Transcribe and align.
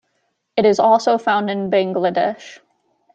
It 0.57 0.65
is 0.65 0.79
also 0.79 1.19
found 1.19 1.47
in 1.51 1.69
Bangladesh. 1.69 2.57